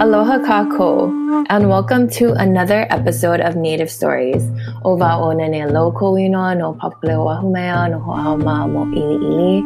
Aloha 0.00 0.38
kako, 0.38 1.12
and 1.50 1.68
welcome 1.68 2.08
to 2.08 2.32
another 2.32 2.86
episode 2.88 3.38
of 3.40 3.54
Native 3.54 3.90
Stories. 3.90 4.42
Ova 4.82 5.18
o 5.20 5.32
nene 5.32 5.68
loko 5.68 6.14
wino 6.16 6.56
no 6.56 6.72
papule 6.72 7.20
wahumea 7.20 7.90
no 7.90 7.98
ho'auma 7.98 8.66
mo 8.66 8.88
ili. 8.96 9.60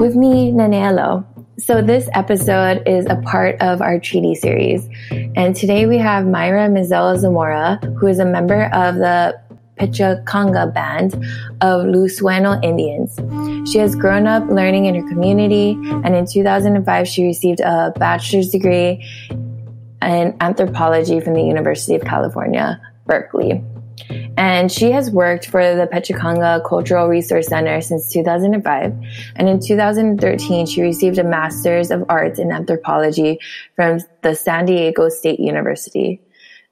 With 0.00 0.16
me, 0.16 0.52
Nanelo. 0.52 1.26
So 1.58 1.82
this 1.82 2.08
episode 2.14 2.88
is 2.88 3.04
a 3.10 3.16
part 3.16 3.60
of 3.60 3.82
our 3.82 4.00
treaty 4.00 4.34
series. 4.34 4.88
And 5.36 5.54
today 5.54 5.84
we 5.84 5.98
have 5.98 6.24
Myra 6.26 6.70
Mizell 6.70 7.18
Zamora, 7.18 7.78
who 7.98 8.06
is 8.06 8.20
a 8.20 8.24
member 8.24 8.70
of 8.72 8.94
the 8.94 9.38
Pichacanga 9.78 10.72
band 10.72 11.12
of 11.60 11.84
Luiseño 11.84 12.64
Indians. 12.64 13.18
She 13.70 13.78
has 13.78 13.94
grown 13.94 14.26
up 14.26 14.48
learning 14.48 14.86
in 14.86 14.96
her 14.96 15.08
community, 15.08 15.72
and 15.72 16.16
in 16.16 16.26
2005, 16.26 17.06
she 17.06 17.24
received 17.24 17.60
a 17.60 17.92
bachelor's 17.96 18.50
degree 18.50 19.06
in 20.02 20.36
anthropology 20.40 21.20
from 21.20 21.34
the 21.34 21.42
University 21.42 21.94
of 21.94 22.02
California, 22.02 22.80
Berkeley. 23.06 23.62
And 24.36 24.72
she 24.72 24.90
has 24.90 25.10
worked 25.10 25.46
for 25.46 25.62
the 25.76 25.86
Pichacanga 25.86 26.66
Cultural 26.66 27.06
Resource 27.06 27.46
Center 27.46 27.80
since 27.80 28.10
2005. 28.12 28.94
And 29.36 29.48
in 29.48 29.60
2013, 29.60 30.66
she 30.66 30.82
received 30.82 31.18
a 31.18 31.24
Master's 31.24 31.90
of 31.90 32.04
Arts 32.08 32.38
in 32.38 32.50
Anthropology 32.50 33.38
from 33.76 34.00
the 34.22 34.34
San 34.34 34.66
Diego 34.66 35.08
State 35.10 35.38
University. 35.38 36.20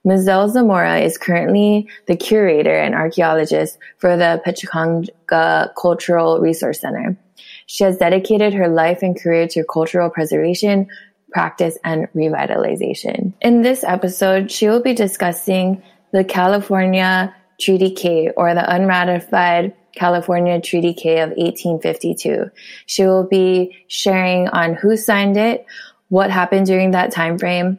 Mizell 0.09 0.49
Zamora 0.51 1.01
is 1.01 1.19
currently 1.19 1.87
the 2.07 2.17
curator 2.17 2.75
and 2.75 2.95
archaeologist 2.95 3.77
for 3.99 4.17
the 4.17 4.41
Pichacanga 4.47 5.75
Cultural 5.79 6.41
Resource 6.41 6.81
Center. 6.81 7.19
She 7.67 7.85
has 7.85 7.99
dedicated 7.99 8.55
her 8.55 8.69
life 8.69 9.03
and 9.03 9.21
career 9.21 9.47
to 9.49 9.65
cultural 9.65 10.09
preservation, 10.09 10.87
practice, 11.31 11.77
and 11.85 12.09
revitalization. 12.17 13.35
In 13.43 13.61
this 13.61 13.85
episode, 13.85 14.51
she 14.51 14.67
will 14.67 14.83
be 14.83 14.95
discussing 14.95 15.83
the 16.13 16.25
California 16.25 17.35
Treaty 17.61 17.91
K 17.91 18.31
or 18.35 18.55
the 18.55 18.75
unratified 18.75 19.75
California 19.95 20.59
Treaty 20.59 20.95
K 20.95 21.21
of 21.21 21.31
1852. 21.37 22.51
She 22.87 23.05
will 23.05 23.27
be 23.29 23.77
sharing 23.89 24.49
on 24.49 24.73
who 24.73 24.97
signed 24.97 25.37
it, 25.37 25.67
what 26.09 26.31
happened 26.31 26.65
during 26.65 26.93
that 26.93 27.13
time 27.13 27.37
frame, 27.37 27.79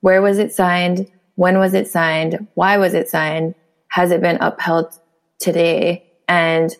where 0.00 0.22
was 0.22 0.38
it 0.38 0.54
signed, 0.54 1.06
when 1.36 1.58
was 1.58 1.74
it 1.74 1.86
signed? 1.86 2.48
Why 2.54 2.78
was 2.78 2.94
it 2.94 3.08
signed? 3.08 3.54
Has 3.88 4.10
it 4.10 4.20
been 4.20 4.38
upheld 4.40 4.98
today? 5.38 6.04
And 6.26 6.74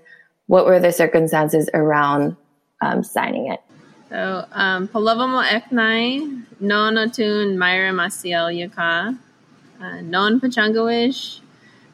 what 0.47 0.67
were 0.67 0.81
the 0.81 0.93
circumstances 0.93 1.71
around 1.73 2.37
um, 2.83 3.05
signing 3.05 3.53
it? 3.53 3.61
So, 4.09 4.45
um, 4.53 4.89
Palavamo 4.89 5.45
Eknai, 5.45 6.45
Non 6.61 6.95
Otun 6.95 7.57
Myra 7.57 7.93
Maciel 7.93 8.57
Yaka, 8.57 9.19
uh, 9.81 10.01
Non 10.01 10.41
Pachangawish, 10.41 11.41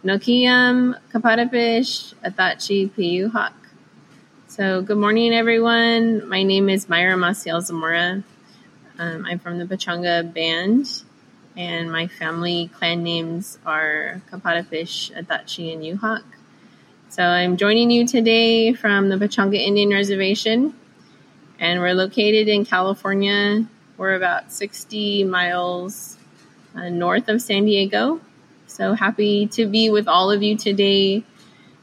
Nokiam 0.04 0.98
Kapatapish, 1.12 2.14
Atachi 2.24 2.90
Piyuhak. 2.90 3.52
So, 4.46 4.82
good 4.82 4.98
morning, 4.98 5.32
everyone. 5.32 6.28
My 6.28 6.42
name 6.42 6.68
is 6.68 6.88
Myra 6.88 7.16
Maciel 7.16 7.62
Zamora. 7.62 8.22
Um, 8.98 9.24
I'm 9.24 9.38
from 9.38 9.58
the 9.58 9.64
Pechanga 9.64 10.32
Band 10.32 10.86
and 11.56 11.92
my 11.92 12.06
family 12.06 12.70
clan 12.74 13.02
names 13.02 13.58
are 13.66 14.22
Kapatafish, 14.30 15.12
Adachi, 15.14 15.72
and 15.72 15.82
Yuhak. 15.82 16.22
So 17.08 17.22
I'm 17.22 17.56
joining 17.56 17.90
you 17.90 18.06
today 18.06 18.72
from 18.72 19.08
the 19.08 19.16
Pechanga 19.16 19.56
Indian 19.56 19.90
Reservation, 19.90 20.74
and 21.58 21.80
we're 21.80 21.94
located 21.94 22.48
in 22.48 22.64
California. 22.64 23.66
We're 23.98 24.14
about 24.14 24.50
60 24.50 25.24
miles 25.24 26.16
uh, 26.74 26.88
north 26.88 27.28
of 27.28 27.42
San 27.42 27.66
Diego. 27.66 28.20
So 28.66 28.94
happy 28.94 29.46
to 29.48 29.66
be 29.66 29.90
with 29.90 30.08
all 30.08 30.30
of 30.30 30.42
you 30.42 30.56
today 30.56 31.24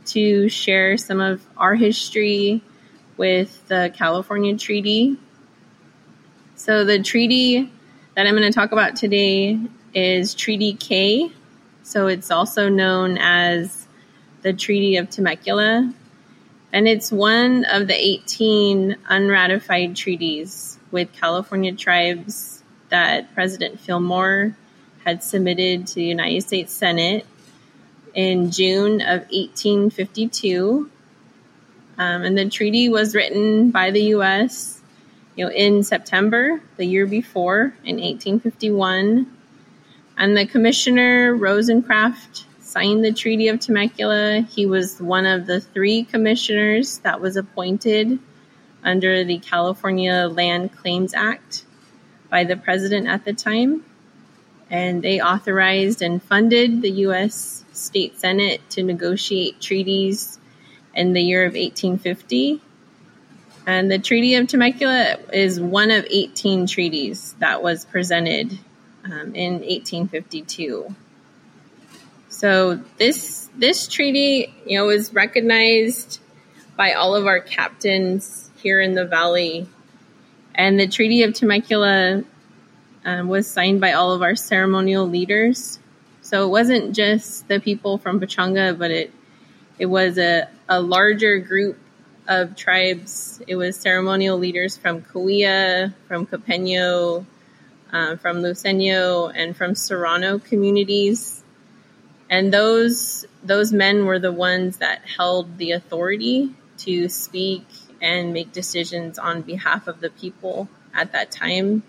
to 0.07 0.49
share 0.49 0.97
some 0.97 1.19
of 1.21 1.45
our 1.55 1.75
history 1.75 2.63
with 3.15 3.67
the 3.67 3.93
California 3.95 4.57
Treaty. 4.57 5.17
So 6.55 6.83
the 6.83 7.01
treaty 7.03 7.71
that 8.19 8.27
I'm 8.27 8.35
going 8.35 8.51
to 8.51 8.53
talk 8.53 8.73
about 8.73 8.97
today 8.97 9.57
is 9.93 10.35
Treaty 10.35 10.73
K. 10.73 11.31
So 11.83 12.07
it's 12.07 12.31
also 12.31 12.67
known 12.67 13.17
as 13.17 13.87
the 14.41 14.51
Treaty 14.51 14.97
of 14.97 15.09
Temecula. 15.09 15.93
And 16.73 16.85
it's 16.85 17.13
one 17.13 17.63
of 17.63 17.87
the 17.87 17.95
18 17.95 18.97
unratified 19.07 19.95
treaties 19.95 20.77
with 20.91 21.13
California 21.13 21.71
tribes 21.71 22.61
that 22.89 23.33
President 23.33 23.79
Fillmore 23.79 24.53
had 25.05 25.23
submitted 25.23 25.87
to 25.87 25.95
the 25.95 26.03
United 26.03 26.41
States 26.41 26.73
Senate 26.73 27.25
in 28.13 28.51
June 28.51 28.99
of 28.99 29.21
1852. 29.31 30.91
Um, 31.97 32.23
and 32.23 32.37
the 32.37 32.49
treaty 32.49 32.89
was 32.89 33.15
written 33.15 33.71
by 33.71 33.91
the 33.91 34.03
U.S 34.07 34.78
you 35.39 35.45
know, 35.45 35.51
in 35.51 35.83
September 35.83 36.61
the 36.75 36.83
year 36.83 37.05
before 37.05 37.73
in 37.85 37.95
1851. 37.95 39.25
And 40.17 40.35
the 40.35 40.45
commissioner 40.45 41.33
Wozencraft 41.33 42.43
signed 42.59 43.05
the 43.05 43.13
Treaty 43.13 43.47
of 43.47 43.61
Temecula. 43.61 44.41
He 44.41 44.65
was 44.65 44.99
one 44.99 45.25
of 45.25 45.45
the 45.45 45.61
three 45.61 46.03
commissioners 46.03 46.97
that 46.99 47.21
was 47.21 47.37
appointed 47.37 48.19
under 48.83 49.23
the 49.23 49.39
California 49.39 50.27
Land 50.27 50.75
Claims 50.75 51.13
Act 51.13 51.63
by 52.29 52.43
the 52.43 52.57
president 52.57 53.07
at 53.07 53.23
the 53.23 53.31
time. 53.31 53.85
And 54.69 55.01
they 55.01 55.21
authorized 55.21 56.01
and 56.01 56.21
funded 56.21 56.81
the 56.81 56.91
U.S. 57.07 57.63
State 57.71 58.19
Senate 58.19 58.59
to 58.71 58.83
negotiate 58.83 59.61
treaties 59.61 60.37
in 60.93 61.13
the 61.13 61.21
year 61.21 61.45
of 61.45 61.53
1850 61.53 62.61
and 63.69 63.91
the 63.91 63.99
Treaty 63.99 64.33
of 64.33 64.47
Temecula 64.47 65.17
is 65.31 65.61
one 65.61 65.91
of 65.91 66.03
18 66.09 66.65
treaties 66.65 67.35
that 67.37 67.61
was 67.61 67.85
presented 67.85 68.57
um, 69.05 69.35
in 69.35 69.59
1852. 69.59 70.95
So 72.29 72.79
this 72.97 73.47
this 73.55 73.87
treaty, 73.87 74.51
you 74.65 74.79
know, 74.79 74.87
was 74.87 75.13
recognized 75.13 76.19
by 76.75 76.93
all 76.93 77.15
of 77.15 77.27
our 77.27 77.39
captains 77.39 78.49
here 78.57 78.81
in 78.81 78.95
the 78.95 79.05
valley, 79.05 79.67
and 80.55 80.79
the 80.79 80.87
Treaty 80.87 81.21
of 81.21 81.35
Temecula 81.35 82.23
um, 83.05 83.27
was 83.27 83.45
signed 83.45 83.79
by 83.79 83.91
all 83.91 84.13
of 84.13 84.23
our 84.23 84.35
ceremonial 84.35 85.07
leaders. 85.07 85.77
So 86.23 86.43
it 86.43 86.49
wasn't 86.49 86.95
just 86.95 87.47
the 87.47 87.59
people 87.59 87.99
from 87.99 88.19
Pechanga, 88.19 88.75
but 88.75 88.89
it 88.89 89.13
it 89.77 89.85
was 89.85 90.17
a, 90.17 90.47
a 90.67 90.81
larger 90.81 91.37
group 91.37 91.77
of 92.29 92.55
tribes. 92.55 93.41
It 93.47 93.55
was 93.55 93.75
ceremonial 93.75 94.37
leaders 94.37 94.77
from 94.77 95.01
Cahuilla, 95.01 95.93
from 96.07 96.27
Cupeño, 96.27 97.25
uh, 97.91 98.15
from 98.17 98.37
Luiseño, 98.37 99.33
and 99.35 99.57
from 99.57 99.73
Serrano 99.73 100.37
communities. 100.37 101.43
And 102.29 102.53
those 102.53 103.25
those 103.43 103.73
men 103.73 104.05
were 104.05 104.19
the 104.19 104.31
ones 104.31 104.77
that 104.77 105.01
held 105.17 105.57
the 105.57 105.71
authority 105.71 106.53
to 106.77 107.09
speak 107.09 107.65
and 108.01 108.31
make 108.31 108.53
decisions 108.53 109.17
on 109.17 109.41
behalf 109.41 109.87
of 109.87 109.99
the 109.99 110.11
people 110.11 110.69
at 110.93 111.13
that 111.13 111.31
time. 111.31 111.81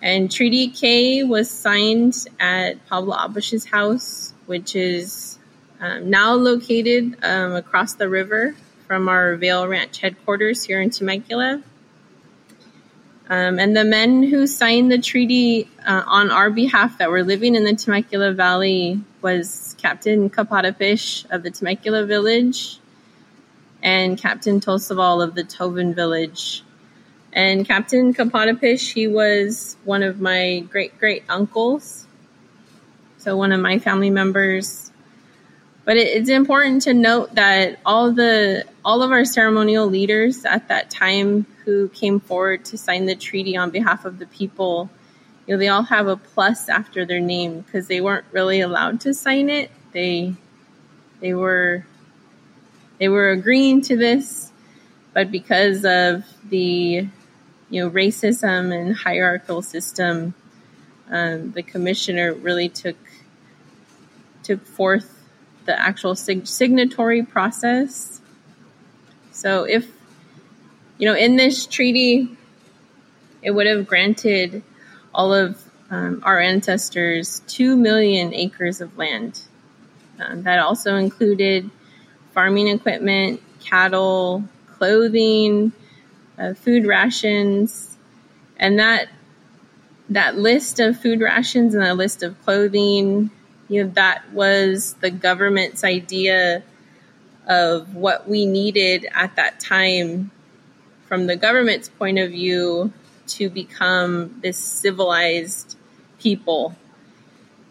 And 0.00 0.30
Treaty 0.30 0.68
K 0.68 1.24
was 1.24 1.50
signed 1.50 2.14
at 2.38 2.86
Pablo 2.86 3.16
Abush's 3.16 3.64
house, 3.64 4.32
which 4.46 4.76
is 4.76 5.38
um, 5.80 6.10
now 6.10 6.34
located 6.34 7.16
um, 7.24 7.54
across 7.54 7.94
the 7.94 8.08
river 8.08 8.54
from 8.92 9.08
our 9.08 9.36
Vail 9.36 9.66
Ranch 9.66 10.00
headquarters 10.00 10.64
here 10.64 10.78
in 10.78 10.90
Temecula. 10.90 11.62
Um, 13.30 13.58
and 13.58 13.74
the 13.74 13.86
men 13.86 14.22
who 14.22 14.46
signed 14.46 14.92
the 14.92 14.98
treaty 14.98 15.66
uh, 15.82 16.02
on 16.06 16.30
our 16.30 16.50
behalf 16.50 16.98
that 16.98 17.08
were 17.08 17.24
living 17.24 17.54
in 17.54 17.64
the 17.64 17.74
Temecula 17.74 18.32
Valley 18.32 19.00
was 19.22 19.74
Captain 19.78 20.28
Kapatapish 20.28 21.24
of 21.30 21.42
the 21.42 21.50
Temecula 21.50 22.04
Village 22.04 22.80
and 23.82 24.18
Captain 24.18 24.60
Tosaval 24.60 25.24
of 25.24 25.34
the 25.34 25.44
Tovin 25.44 25.94
Village. 25.94 26.62
And 27.32 27.66
Captain 27.66 28.12
Kapatapish, 28.12 28.92
he 28.92 29.08
was 29.08 29.78
one 29.84 30.02
of 30.02 30.20
my 30.20 30.66
great 30.68 30.98
great 30.98 31.24
uncles. 31.30 32.06
So 33.16 33.38
one 33.38 33.52
of 33.52 33.60
my 33.60 33.78
family 33.78 34.10
members 34.10 34.92
but 35.84 35.96
it, 35.96 36.08
it's 36.08 36.28
important 36.28 36.82
to 36.82 36.94
note 36.94 37.34
that 37.34 37.78
all 37.84 38.12
the 38.12 38.64
all 38.84 39.02
of 39.02 39.12
our 39.12 39.24
ceremonial 39.24 39.86
leaders 39.86 40.44
at 40.44 40.68
that 40.68 40.90
time 40.90 41.46
who 41.64 41.88
came 41.88 42.20
forward 42.20 42.64
to 42.66 42.78
sign 42.78 43.06
the 43.06 43.14
treaty 43.14 43.56
on 43.56 43.70
behalf 43.70 44.04
of 44.04 44.18
the 44.18 44.26
people, 44.26 44.90
you 45.46 45.54
know, 45.54 45.58
they 45.58 45.68
all 45.68 45.84
have 45.84 46.08
a 46.08 46.16
plus 46.16 46.68
after 46.68 47.04
their 47.04 47.20
name 47.20 47.60
because 47.60 47.86
they 47.86 48.00
weren't 48.00 48.26
really 48.32 48.60
allowed 48.60 49.00
to 49.02 49.14
sign 49.14 49.48
it. 49.50 49.70
They 49.92 50.34
they 51.20 51.34
were 51.34 51.84
they 52.98 53.08
were 53.08 53.30
agreeing 53.30 53.82
to 53.82 53.96
this, 53.96 54.52
but 55.12 55.30
because 55.30 55.84
of 55.84 56.24
the 56.48 57.06
you 57.70 57.82
know 57.82 57.90
racism 57.90 58.72
and 58.72 58.96
hierarchical 58.96 59.62
system, 59.62 60.34
um, 61.10 61.52
the 61.52 61.62
commissioner 61.62 62.32
really 62.32 62.68
took 62.68 62.96
took 64.42 64.64
forth 64.66 65.20
the 65.66 65.78
actual 65.78 66.14
sig- 66.14 66.46
signatory 66.46 67.22
process. 67.22 68.21
So 69.42 69.64
if 69.64 69.90
you 70.98 71.08
know 71.08 71.16
in 71.16 71.34
this 71.34 71.66
treaty, 71.66 72.28
it 73.42 73.50
would 73.50 73.66
have 73.66 73.88
granted 73.88 74.62
all 75.12 75.34
of 75.34 75.60
um, 75.90 76.22
our 76.24 76.38
ancestors 76.38 77.42
two 77.48 77.76
million 77.76 78.32
acres 78.32 78.80
of 78.80 78.96
land. 78.96 79.40
Um, 80.20 80.44
that 80.44 80.60
also 80.60 80.94
included 80.94 81.68
farming 82.30 82.68
equipment, 82.68 83.42
cattle, 83.58 84.44
clothing, 84.74 85.72
uh, 86.38 86.54
food 86.54 86.86
rations, 86.86 87.96
and 88.58 88.78
that 88.78 89.08
that 90.08 90.36
list 90.38 90.78
of 90.78 91.00
food 91.00 91.20
rations 91.20 91.74
and 91.74 91.82
that 91.82 91.96
list 91.96 92.22
of 92.22 92.40
clothing, 92.44 93.28
you 93.68 93.82
know, 93.82 93.90
that 93.94 94.32
was 94.32 94.94
the 95.00 95.10
government's 95.10 95.82
idea 95.82 96.62
of 97.46 97.94
what 97.94 98.28
we 98.28 98.46
needed 98.46 99.06
at 99.12 99.36
that 99.36 99.60
time 99.60 100.30
from 101.06 101.26
the 101.26 101.36
government's 101.36 101.88
point 101.88 102.18
of 102.18 102.30
view 102.30 102.92
to 103.26 103.50
become 103.50 104.40
this 104.42 104.58
civilized 104.58 105.76
people. 106.18 106.74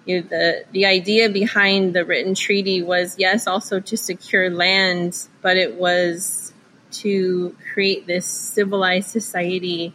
You 0.05 0.21
know, 0.21 0.27
the 0.27 0.65
the 0.71 0.85
idea 0.85 1.29
behind 1.29 1.93
the 1.93 2.03
written 2.03 2.35
treaty 2.35 2.81
was 2.81 3.15
yes, 3.17 3.47
also 3.47 3.79
to 3.79 3.97
secure 3.97 4.49
land, 4.49 5.27
but 5.41 5.57
it 5.57 5.75
was 5.75 6.53
to 6.91 7.55
create 7.73 8.07
this 8.07 8.25
civilized 8.25 9.09
society 9.09 9.93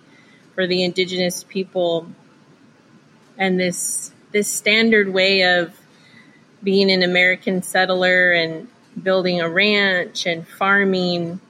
for 0.55 0.67
the 0.67 0.82
indigenous 0.82 1.44
people 1.44 2.08
and 3.37 3.61
this 3.61 4.12
this 4.32 4.49
standard 4.49 5.12
way 5.12 5.43
of 5.43 5.78
being 6.62 6.90
an 6.90 7.02
American 7.02 7.62
settler 7.62 8.32
and 8.32 8.69
building 9.00 9.40
a 9.40 9.48
ranch 9.48 10.26
and 10.26 10.46
farming. 10.46 11.40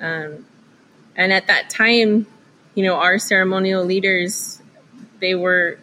Um, 0.00 0.46
and 1.16 1.32
at 1.32 1.46
that 1.46 1.70
time, 1.70 2.26
you 2.74 2.84
know, 2.84 2.96
our 2.96 3.18
ceremonial 3.18 3.84
leaders, 3.84 4.60
they 5.20 5.34
were 5.34 5.78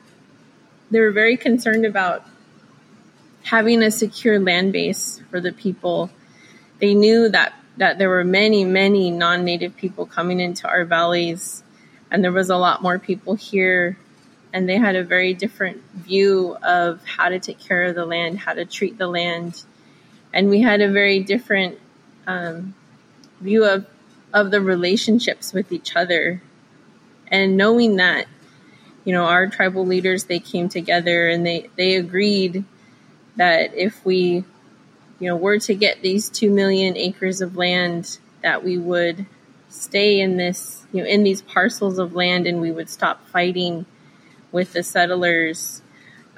they 0.89 0.99
were 0.99 1.11
very 1.11 1.37
concerned 1.37 1.85
about 1.85 2.25
having 3.43 3.81
a 3.81 3.91
secure 3.91 4.39
land 4.39 4.73
base 4.73 5.21
for 5.29 5.39
the 5.39 5.53
people. 5.53 6.09
They 6.79 6.93
knew 6.93 7.29
that 7.29 7.53
that 7.77 7.97
there 7.97 8.09
were 8.09 8.25
many, 8.25 8.65
many 8.65 9.11
non-native 9.11 9.77
people 9.77 10.05
coming 10.05 10.39
into 10.39 10.67
our 10.67 10.83
valleys, 10.83 11.63
and 12.11 12.23
there 12.23 12.31
was 12.31 12.49
a 12.49 12.57
lot 12.57 12.81
more 12.81 12.99
people 12.99 13.35
here 13.35 13.97
and 14.53 14.67
they 14.67 14.77
had 14.77 14.95
a 14.95 15.03
very 15.03 15.33
different 15.33 15.81
view 15.93 16.55
of 16.61 17.03
how 17.05 17.29
to 17.29 17.39
take 17.39 17.59
care 17.59 17.83
of 17.83 17.95
the 17.95 18.05
land, 18.05 18.39
how 18.39 18.53
to 18.53 18.65
treat 18.65 18.97
the 18.97 19.07
land, 19.07 19.63
and 20.33 20.49
we 20.49 20.61
had 20.61 20.81
a 20.81 20.89
very 20.91 21.19
different 21.19 21.79
um, 22.27 22.73
view 23.39 23.65
of 23.65 23.85
of 24.33 24.51
the 24.51 24.61
relationships 24.61 25.53
with 25.53 25.71
each 25.71 25.95
other. 25.95 26.41
And 27.27 27.57
knowing 27.57 27.97
that, 27.97 28.27
you 29.03 29.13
know, 29.13 29.25
our 29.25 29.47
tribal 29.47 29.85
leaders 29.85 30.25
they 30.25 30.39
came 30.39 30.69
together 30.69 31.27
and 31.29 31.45
they 31.45 31.69
they 31.75 31.95
agreed 31.95 32.63
that 33.35 33.73
if 33.75 34.03
we, 34.05 34.43
you 35.19 35.27
know, 35.27 35.35
were 35.35 35.59
to 35.59 35.73
get 35.73 36.01
these 36.01 36.29
two 36.29 36.51
million 36.51 36.97
acres 36.97 37.41
of 37.41 37.55
land, 37.55 38.19
that 38.41 38.63
we 38.63 38.77
would 38.77 39.25
stay 39.69 40.19
in 40.19 40.37
this, 40.37 40.85
you 40.91 41.01
know, 41.01 41.07
in 41.07 41.23
these 41.23 41.41
parcels 41.41 41.97
of 41.97 42.13
land, 42.13 42.47
and 42.47 42.59
we 42.61 42.71
would 42.71 42.89
stop 42.89 43.25
fighting 43.27 43.85
with 44.51 44.73
the 44.73 44.83
settlers 44.83 45.81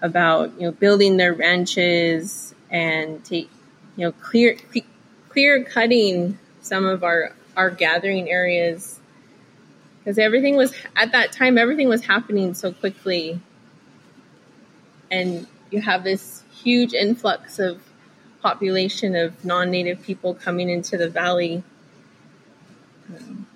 about 0.01 0.54
you 0.60 0.68
know 0.68 0.72
building 0.72 1.18
their 1.18 1.34
ranches 1.34 2.54
and 2.69 3.24
take 3.24 3.50
you 3.95 4.06
know 4.06 4.12
clear 4.12 4.57
clear 5.30 5.63
cutting 5.63 6.38
some 6.62 6.86
of 6.86 7.04
our 7.04 7.34
our 7.56 7.69
gathering 7.69 8.30
areas. 8.30 9.00
Because 10.00 10.18
everything 10.18 10.57
was 10.57 10.74
at 10.95 11.12
that 11.12 11.31
time 11.31 11.57
everything 11.57 11.90
was 11.90 12.06
happening 12.06 12.54
so 12.54 12.72
quickly. 12.72 13.40
And 15.12 15.48
you 15.72 15.81
have 15.81 16.04
this 16.04 16.44
huge 16.51 16.94
influx 16.94 17.60
of 17.60 17.81
population 18.42 19.16
of 19.16 19.45
non-native 19.45 20.01
people 20.04 20.34
coming 20.34 20.69
into 20.69 20.98
the 20.98 21.10
valley. 21.10 21.63
Um, 23.10 23.48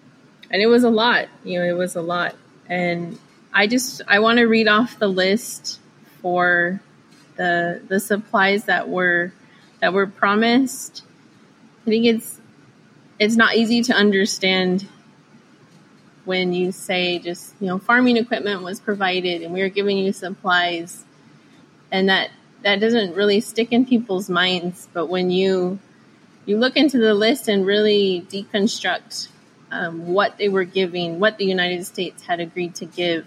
and 0.50 0.62
it 0.62 0.68
was 0.68 0.84
a 0.84 0.90
lot 0.90 1.28
you 1.44 1.60
know 1.60 1.66
it 1.66 1.78
was 1.78 1.96
a 1.96 2.02
lot. 2.02 2.36
And 2.70 3.18
I 3.54 3.68
just 3.68 4.02
I 4.08 4.20
want 4.20 4.38
to 4.38 4.46
read 4.46 4.68
off 4.68 5.00
the 5.00 5.08
list 5.08 5.80
for 6.22 6.82
the 7.38 7.82
the 7.88 8.00
supplies 8.00 8.66
that 8.66 8.90
were 8.90 9.32
that 9.80 9.94
were 9.94 10.08
promised. 10.08 11.04
I 11.84 11.90
think 11.90 12.06
it's 12.06 12.40
it's 13.20 13.36
not 13.36 13.56
easy 13.56 13.82
to 13.84 13.94
understand 13.94 14.88
when 16.26 16.54
you 16.54 16.72
say 16.72 17.20
just 17.20 17.56
you 17.60 17.68
know 17.68 17.80
farming 17.80 18.18
equipment 18.18 18.62
was 18.62 18.80
provided 18.80 19.42
and 19.42 19.54
we 19.54 19.62
are 19.62 19.70
giving 19.70 19.98
you 19.98 20.12
supplies 20.12 21.06
and 21.92 22.10
that 22.10 22.30
that 22.64 22.80
doesn't 22.80 23.16
really 23.16 23.40
stick 23.40 23.72
in 23.72 23.86
people's 23.86 24.30
minds 24.30 24.90
but 24.94 25.06
when 25.08 25.32
you 25.32 25.80
you 26.46 26.58
look 26.58 26.76
into 26.76 26.98
the 26.98 27.14
list 27.14 27.48
and 27.48 27.66
really 27.66 28.26
deconstruct 28.30 29.30
um, 29.72 30.08
what 30.08 30.38
they 30.38 30.50
were 30.50 30.66
giving 30.66 31.18
what 31.18 31.38
the 31.38 31.46
united 31.46 31.86
states 31.86 32.24
had 32.24 32.42
agreed 32.42 32.76
to 32.76 32.86
give 32.86 33.26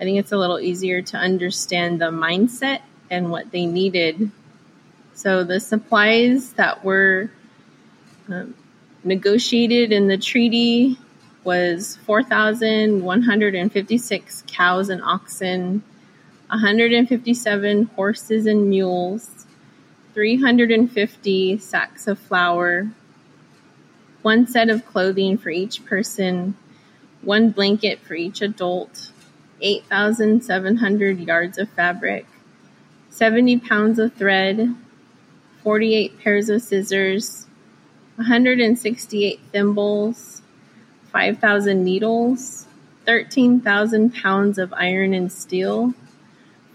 I 0.00 0.04
think 0.04 0.18
it's 0.18 0.32
a 0.32 0.36
little 0.36 0.58
easier 0.58 1.02
to 1.02 1.16
understand 1.16 2.00
the 2.00 2.06
mindset 2.10 2.80
and 3.10 3.30
what 3.30 3.50
they 3.52 3.64
needed. 3.64 4.30
So 5.14 5.44
the 5.44 5.60
supplies 5.60 6.54
that 6.54 6.84
were 6.84 7.30
um, 8.28 8.54
negotiated 9.04 9.92
in 9.92 10.08
the 10.08 10.18
treaty 10.18 10.98
was 11.44 11.96
4,156 12.04 14.44
cows 14.48 14.88
and 14.88 15.00
oxen, 15.02 15.84
157 16.48 17.84
horses 17.94 18.46
and 18.46 18.68
mules, 18.68 19.46
350 20.14 21.58
sacks 21.58 22.08
of 22.08 22.18
flour, 22.18 22.90
one 24.22 24.48
set 24.48 24.68
of 24.68 24.84
clothing 24.84 25.38
for 25.38 25.50
each 25.50 25.84
person, 25.84 26.56
one 27.22 27.50
blanket 27.50 28.00
for 28.00 28.14
each 28.14 28.42
adult, 28.42 29.12
8,700 29.60 31.20
yards 31.20 31.56
of 31.58 31.68
fabric, 31.70 32.26
70 33.10 33.60
pounds 33.60 34.00
of 34.00 34.12
thread, 34.14 34.74
48 35.64 36.18
pairs 36.20 36.48
of 36.48 36.62
scissors, 36.62 37.46
168 38.16 39.40
thimbles, 39.50 40.42
5,000 41.10 41.82
needles, 41.82 42.66
13,000 43.06 44.14
pounds 44.14 44.58
of 44.58 44.72
iron 44.74 45.12
and 45.12 45.32
steel, 45.32 45.92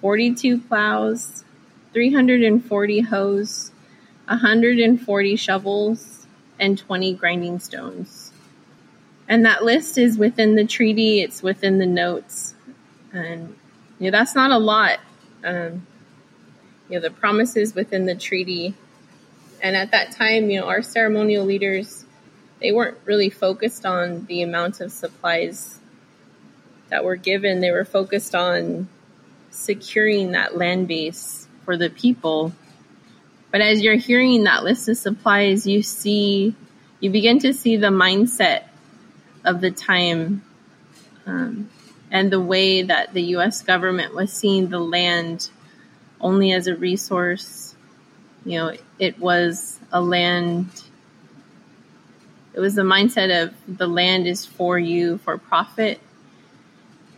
42 0.02 0.60
plows, 0.60 1.46
340 1.94 3.00
hoes, 3.02 3.72
140 4.26 5.36
shovels, 5.38 6.28
and 6.60 6.78
20 6.78 7.14
grinding 7.14 7.60
stones. 7.60 8.34
And 9.30 9.46
that 9.46 9.64
list 9.64 9.98
is 9.98 10.18
within 10.18 10.56
the 10.56 10.66
treaty, 10.66 11.22
it's 11.22 11.42
within 11.42 11.78
the 11.78 11.86
notes 11.86 12.56
and 13.14 13.56
know 14.00 14.12
that's 14.12 14.36
not 14.36 14.52
a 14.52 14.58
lot. 14.58 15.00
Um, 15.44 15.86
you 16.90 16.96
know 16.96 17.02
the 17.02 17.12
promises 17.12 17.76
within 17.76 18.06
the 18.06 18.16
treaty, 18.16 18.74
and 19.62 19.76
at 19.76 19.92
that 19.92 20.12
time, 20.12 20.50
you 20.50 20.60
know 20.60 20.68
our 20.68 20.82
ceremonial 20.82 21.46
leaders 21.46 22.06
they 22.60 22.72
weren't 22.72 22.98
really 23.06 23.30
focused 23.30 23.86
on 23.86 24.26
the 24.26 24.42
amount 24.42 24.82
of 24.82 24.92
supplies 24.92 25.80
that 26.90 27.04
were 27.04 27.16
given. 27.16 27.62
They 27.62 27.72
were 27.72 27.86
focused 27.86 28.36
on 28.36 28.90
securing 29.50 30.32
that 30.32 30.58
land 30.58 30.88
base 30.88 31.48
for 31.64 31.78
the 31.78 31.90
people. 31.90 32.52
But 33.52 33.62
as 33.62 33.82
you're 33.82 33.96
hearing 33.96 34.44
that 34.44 34.64
list 34.64 34.90
of 34.90 34.98
supplies, 34.98 35.66
you 35.66 35.82
see, 35.82 36.56
you 37.00 37.10
begin 37.10 37.40
to 37.40 37.54
see 37.54 37.78
the 37.78 37.88
mindset 37.88 38.64
of 39.46 39.62
the 39.62 39.72
time. 39.72 40.44
Um, 41.26 41.70
and 42.12 42.32
the 42.32 42.42
way 42.42 42.82
that 42.82 43.14
the 43.14 43.22
US 43.36 43.62
government 43.62 44.16
was 44.16 44.34
seeing 44.34 44.70
the 44.70 44.80
land 44.80 45.50
only 46.22 46.52
as 46.52 46.68
a 46.68 46.76
resource. 46.76 47.76
You 48.46 48.58
know, 48.58 48.74
it 48.98 49.20
was 49.20 49.80
a 49.92 50.02
land, 50.02 50.68
it 52.54 52.60
was 52.60 52.76
the 52.76 52.84
mindset 52.84 53.44
of 53.44 53.54
the 53.68 53.88
land 53.88 54.28
is 54.28 54.46
for 54.46 54.78
you 54.80 55.18
for 55.20 55.38
profit. 55.38 56.00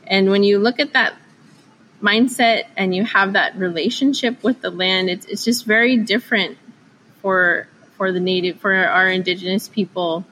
And 0.07 0.29
when 0.29 0.43
you 0.43 0.59
look 0.59 0.79
at 0.79 0.93
that 0.93 1.13
mindset 2.01 2.65
and 2.75 2.93
you 2.93 3.05
have 3.05 3.33
that 3.33 3.55
relationship 3.57 4.43
with 4.43 4.61
the 4.61 4.71
land, 4.71 5.09
it's, 5.09 5.25
it's 5.27 5.45
just 5.45 5.65
very 5.65 5.97
different 5.97 6.57
for 7.21 7.67
for 7.97 8.11
the 8.11 8.19
native 8.19 8.59
for 8.59 8.73
our 8.73 9.07
indigenous 9.07 9.69
people. 9.69 10.25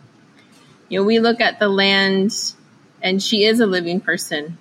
You 0.89 0.99
know, 0.99 1.05
we 1.05 1.19
look 1.19 1.39
at 1.39 1.59
the 1.59 1.69
land 1.69 2.33
and 3.01 3.21
she 3.21 3.45
is 3.45 3.59
a 3.59 3.67
living 3.67 4.01
person. 4.01 4.57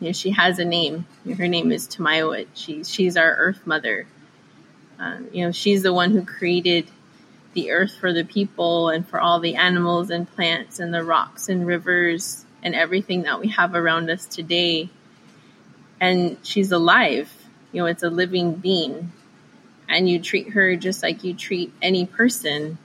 You 0.00 0.08
know, 0.08 0.12
she 0.12 0.30
has 0.30 0.58
a 0.58 0.64
name. 0.64 1.06
Her 1.36 1.46
name 1.46 1.70
is 1.70 1.86
Tamayoit. 1.86 2.48
She's 2.54 2.88
she's 2.88 3.16
our 3.16 3.34
Earth 3.36 3.66
Mother. 3.66 4.06
Um, 4.98 5.28
you 5.32 5.44
know, 5.44 5.52
she's 5.52 5.82
the 5.82 5.92
one 5.92 6.10
who 6.10 6.24
created 6.24 6.90
the 7.52 7.72
earth 7.72 7.96
for 7.98 8.12
the 8.12 8.24
people 8.24 8.90
and 8.90 9.06
for 9.06 9.20
all 9.20 9.40
the 9.40 9.56
animals 9.56 10.10
and 10.10 10.30
plants 10.30 10.78
and 10.78 10.92
the 10.92 11.02
rocks 11.02 11.48
and 11.48 11.66
rivers 11.66 12.44
and 12.62 12.74
everything 12.74 13.22
that 13.22 13.40
we 13.40 13.48
have 13.48 13.74
around 13.74 14.10
us 14.10 14.26
today. 14.26 14.88
And 16.00 16.36
she's 16.42 16.72
alive. 16.72 17.30
You 17.72 17.82
know, 17.82 17.86
it's 17.86 18.02
a 18.02 18.10
living 18.10 18.54
being. 18.54 19.12
And 19.88 20.08
you 20.08 20.20
treat 20.20 20.50
her 20.50 20.76
just 20.76 21.02
like 21.02 21.24
you 21.24 21.34
treat 21.34 21.72
any 21.82 22.06
person. 22.06 22.78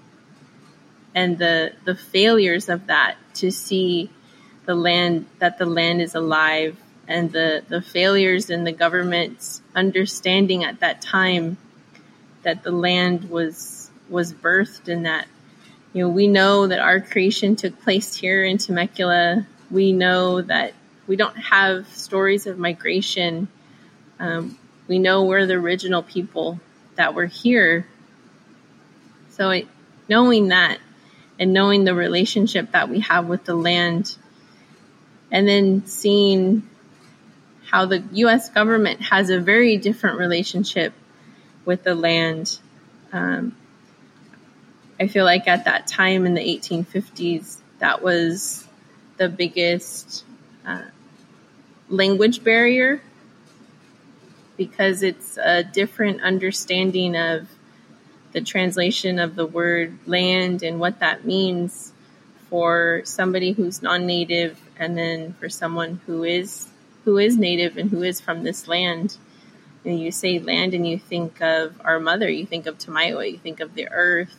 And 1.13 1.37
the 1.37 1.73
the 1.85 1.95
failures 1.95 2.67
of 2.67 2.87
that 2.87 3.15
to 3.35 3.51
see 3.51 4.09
the 4.65 4.75
land 4.75 5.27
that 5.39 5.57
the 5.57 5.65
land 5.65 6.01
is 6.01 6.15
alive 6.15 6.75
and 7.07 7.31
the, 7.31 7.63
the 7.67 7.81
failures 7.81 8.49
in 8.49 8.63
the 8.63 8.71
government's 8.71 9.61
understanding 9.75 10.63
at 10.63 10.79
that 10.79 11.01
time 11.01 11.57
that 12.43 12.63
the 12.63 12.71
land 12.71 13.29
was 13.29 13.89
was 14.07 14.33
birthed 14.33 14.87
and 14.87 15.05
that 15.05 15.27
you 15.93 16.03
know 16.03 16.09
we 16.09 16.27
know 16.27 16.67
that 16.67 16.79
our 16.79 17.01
creation 17.01 17.55
took 17.55 17.81
place 17.81 18.15
here 18.15 18.43
in 18.43 18.57
Temecula. 18.57 19.45
We 19.71 19.93
know 19.93 20.41
that 20.41 20.73
we 21.07 21.15
don't 21.15 21.37
have 21.37 21.87
stories 21.89 22.47
of 22.47 22.57
migration. 22.59 23.47
Um, 24.19 24.57
we 24.87 24.99
know 24.99 25.23
we're 25.23 25.47
the 25.47 25.55
original 25.55 26.03
people 26.03 26.59
that 26.95 27.13
were 27.13 27.25
here. 27.25 27.87
So 29.29 29.49
it, 29.49 29.67
knowing 30.07 30.49
that 30.49 30.79
and 31.39 31.51
knowing 31.51 31.83
the 31.83 31.95
relationship 31.95 32.71
that 32.71 32.89
we 32.89 32.99
have 33.01 33.27
with 33.27 33.43
the 33.45 33.55
land 33.55 34.15
and 35.31 35.47
then 35.47 35.85
seeing 35.85 36.67
how 37.69 37.85
the 37.85 38.03
US 38.11 38.49
government 38.49 39.01
has 39.01 39.29
a 39.29 39.39
very 39.39 39.77
different 39.77 40.19
relationship 40.19 40.93
with 41.65 41.83
the 41.83 41.95
land. 41.95 42.59
Um, 43.11 43.55
I 44.99 45.07
feel 45.07 45.25
like 45.25 45.47
at 45.47 45.65
that 45.65 45.87
time 45.87 46.25
in 46.25 46.35
the 46.35 46.41
1850s, 46.41 47.57
that 47.79 48.01
was 48.01 48.67
the 49.17 49.29
biggest 49.29 50.23
uh, 50.65 50.83
language 51.89 52.43
barrier 52.43 53.01
because 54.57 55.03
it's 55.03 55.37
a 55.37 55.63
different 55.63 56.21
understanding 56.21 57.15
of 57.15 57.47
the 58.31 58.41
translation 58.41 59.19
of 59.19 59.35
the 59.35 59.45
word 59.45 59.97
land 60.05 60.63
and 60.63 60.79
what 60.79 60.99
that 60.99 61.25
means 61.25 61.93
for 62.49 63.01
somebody 63.05 63.51
who's 63.51 63.81
non-native 63.81 64.59
and 64.77 64.97
then 64.97 65.33
for 65.33 65.49
someone 65.49 65.99
who 66.05 66.23
is 66.23 66.67
who 67.05 67.17
is 67.17 67.37
native 67.37 67.77
and 67.77 67.89
who 67.91 68.03
is 68.03 68.19
from 68.19 68.43
this 68.43 68.67
land 68.67 69.17
and 69.85 69.99
you 69.99 70.11
say 70.11 70.39
land 70.39 70.73
and 70.73 70.87
you 70.87 70.97
think 70.97 71.41
of 71.41 71.79
our 71.83 71.99
mother, 71.99 72.29
you 72.29 72.45
think 72.45 72.65
of 72.65 72.77
Tamayo, 72.77 73.31
you 73.31 73.37
think 73.37 73.59
of 73.59 73.75
the 73.75 73.87
earth, 73.89 74.35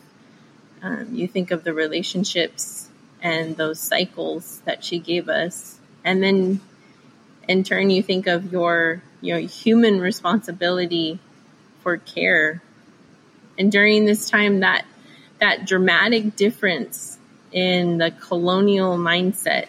um, 0.82 1.14
you 1.14 1.28
think 1.28 1.52
of 1.52 1.64
the 1.64 1.72
relationships 1.72 2.88
and 3.22 3.56
those 3.56 3.78
cycles 3.78 4.60
that 4.64 4.84
she 4.84 4.98
gave 4.98 5.28
us. 5.28 5.78
And 6.04 6.22
then 6.22 6.60
in 7.48 7.62
turn, 7.62 7.90
you 7.90 8.02
think 8.02 8.26
of 8.26 8.52
your, 8.52 9.02
your 9.20 9.38
human 9.38 10.00
responsibility 10.00 11.20
for 11.82 11.96
care. 11.96 12.60
And 13.58 13.70
during 13.70 14.04
this 14.04 14.28
time, 14.28 14.60
that, 14.60 14.84
that 15.40 15.66
dramatic 15.66 16.34
difference 16.34 17.18
in 17.52 17.98
the 17.98 18.10
colonial 18.10 18.98
mindset 18.98 19.68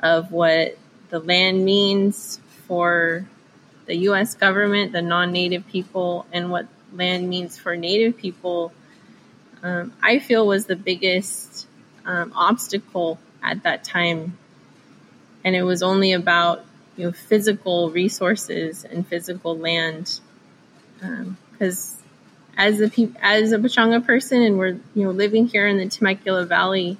of 0.00 0.32
what 0.32 0.78
the 1.14 1.20
land 1.20 1.64
means 1.64 2.40
for 2.66 3.24
the 3.86 3.94
U.S. 4.08 4.34
government, 4.34 4.90
the 4.90 5.00
non-native 5.00 5.64
people, 5.68 6.26
and 6.32 6.50
what 6.50 6.66
land 6.92 7.28
means 7.28 7.56
for 7.56 7.76
native 7.76 8.16
people, 8.16 8.72
um, 9.62 9.92
I 10.02 10.18
feel 10.18 10.44
was 10.44 10.66
the 10.66 10.74
biggest 10.74 11.68
um, 12.04 12.32
obstacle 12.34 13.20
at 13.44 13.62
that 13.62 13.84
time. 13.84 14.36
And 15.44 15.54
it 15.54 15.62
was 15.62 15.84
only 15.84 16.14
about 16.14 16.64
you 16.96 17.04
know 17.04 17.12
physical 17.12 17.90
resources 17.90 18.84
and 18.84 19.06
physical 19.06 19.56
land, 19.56 20.18
because 20.98 21.94
um, 21.94 22.58
as 22.58 22.80
a 22.80 22.88
pe- 22.88 23.14
as 23.22 23.52
a 23.52 23.58
Pechanga 23.58 24.04
person, 24.04 24.42
and 24.42 24.58
we're 24.58 24.80
you 24.96 25.04
know 25.04 25.12
living 25.12 25.46
here 25.46 25.68
in 25.68 25.76
the 25.78 25.86
Temecula 25.86 26.44
Valley, 26.44 26.96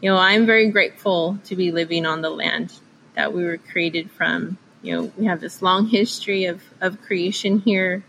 you 0.00 0.10
know 0.10 0.16
I'm 0.16 0.46
very 0.46 0.70
grateful 0.70 1.38
to 1.44 1.54
be 1.54 1.70
living 1.70 2.06
on 2.06 2.22
the 2.22 2.30
land 2.30 2.72
that 3.14 3.32
we 3.32 3.44
were 3.44 3.58
created 3.58 4.10
from 4.10 4.58
you 4.82 4.96
know, 4.96 5.12
we 5.16 5.26
have 5.26 5.40
this 5.40 5.62
long 5.62 5.86
history 5.86 6.46
of, 6.46 6.62
of 6.80 7.00
creation 7.02 7.60
here 7.60 8.02